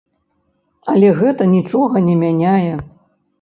Але 0.93 1.11
гэта 1.19 1.47
нічога 1.53 2.03
не 2.07 2.15
мяняе. 2.23 2.73